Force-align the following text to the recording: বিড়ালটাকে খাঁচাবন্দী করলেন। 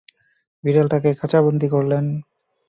বিড়ালটাকে 0.63 1.09
খাঁচাবন্দী 1.13 1.67
করলেন। 1.69 2.05